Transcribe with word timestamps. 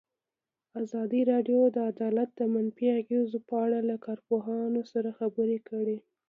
ازادي 0.81 1.21
راډیو 1.31 1.61
د 1.75 1.77
عدالت 1.91 2.29
د 2.35 2.41
منفي 2.53 2.87
اغېزو 3.01 3.37
په 3.49 3.55
اړه 3.65 3.79
له 3.89 3.95
کارپوهانو 4.05 4.81
سره 4.91 5.09
خبرې 5.19 5.59
کړي. 5.69 5.97